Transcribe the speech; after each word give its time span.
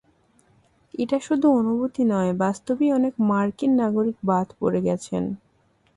এটা 0.93 1.17
শুধু 1.19 1.47
অনুভূতি 1.59 2.03
নয়, 2.05 2.31
বাস্তবেই 2.35 2.91
অনেক 2.93 3.13
মার্কিন 3.29 3.71
নাগরিক 3.81 4.17
বাদ 4.23 4.47
পড়ে 4.59 4.79
গেছেন। 4.87 5.23